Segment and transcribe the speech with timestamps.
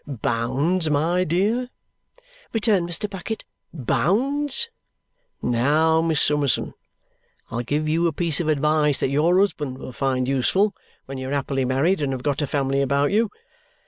[0.07, 1.69] "Bounds, my dear?"
[2.53, 3.07] returned Mr.
[3.07, 3.45] Bucket.
[3.71, 4.67] "Bounds?
[5.43, 6.73] Now, Miss Summerson,
[7.51, 10.73] I'll give you a piece of advice that your husband will find useful
[11.05, 13.29] when you are happily married and have got a family about you.